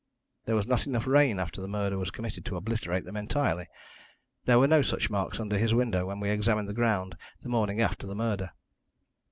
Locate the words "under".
5.39-5.59